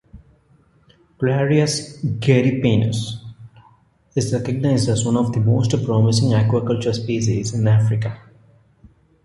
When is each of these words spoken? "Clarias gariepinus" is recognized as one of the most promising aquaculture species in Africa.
"Clarias 1.19 1.99
gariepinus" 2.19 3.23
is 4.15 4.33
recognized 4.33 4.89
as 4.89 5.05
one 5.05 5.15
of 5.15 5.31
the 5.31 5.39
most 5.39 5.69
promising 5.85 6.29
aquaculture 6.29 6.91
species 6.95 7.53
in 7.53 7.67
Africa. 7.67 8.19